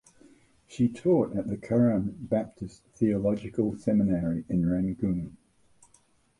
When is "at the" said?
1.37-1.57